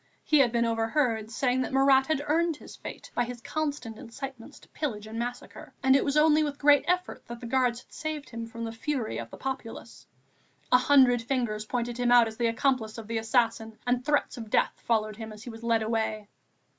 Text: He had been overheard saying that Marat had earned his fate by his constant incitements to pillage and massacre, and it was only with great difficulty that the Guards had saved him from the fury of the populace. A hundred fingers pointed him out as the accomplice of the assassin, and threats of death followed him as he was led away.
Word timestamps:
He 0.23 0.39
had 0.39 0.51
been 0.51 0.65
overheard 0.65 1.29
saying 1.29 1.61
that 1.61 1.71
Marat 1.71 2.07
had 2.07 2.23
earned 2.25 2.55
his 2.55 2.75
fate 2.75 3.11
by 3.13 3.23
his 3.23 3.39
constant 3.39 3.99
incitements 3.99 4.57
to 4.57 4.67
pillage 4.69 5.05
and 5.05 5.19
massacre, 5.19 5.75
and 5.83 5.95
it 5.95 6.03
was 6.03 6.17
only 6.17 6.41
with 6.43 6.57
great 6.57 6.87
difficulty 6.87 7.21
that 7.27 7.39
the 7.39 7.45
Guards 7.45 7.81
had 7.83 7.93
saved 7.93 8.31
him 8.31 8.47
from 8.47 8.63
the 8.63 8.71
fury 8.71 9.19
of 9.19 9.29
the 9.29 9.37
populace. 9.37 10.07
A 10.71 10.79
hundred 10.79 11.21
fingers 11.21 11.65
pointed 11.65 11.99
him 11.99 12.11
out 12.11 12.27
as 12.27 12.37
the 12.37 12.47
accomplice 12.47 12.97
of 12.97 13.05
the 13.05 13.19
assassin, 13.19 13.77
and 13.85 14.03
threats 14.03 14.37
of 14.37 14.49
death 14.49 14.73
followed 14.77 15.17
him 15.17 15.31
as 15.31 15.43
he 15.43 15.51
was 15.51 15.61
led 15.61 15.83
away. 15.83 16.29